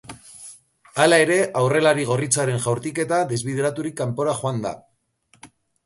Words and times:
Hala 1.03 1.19
ere, 1.25 1.37
aurrelari 1.61 2.07
gorritxoaren 2.13 2.59
jaurtiketa 2.65 3.23
desbideraturik 3.35 4.01
kanpora 4.05 4.39
joan 4.43 4.63
da. 4.69 4.77